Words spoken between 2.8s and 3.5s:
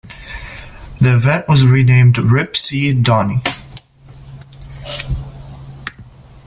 Donny.